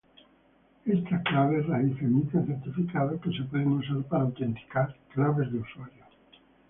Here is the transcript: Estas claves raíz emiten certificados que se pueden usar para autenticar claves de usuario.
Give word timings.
Estas 0.95 1.21
claves 1.29 1.67
raíz 1.69 1.95
emiten 2.01 2.47
certificados 2.47 3.21
que 3.21 3.29
se 3.37 3.43
pueden 3.49 3.73
usar 3.73 4.01
para 4.09 4.23
autenticar 4.23 4.89
claves 5.13 5.51
de 5.51 5.59
usuario. 5.59 6.05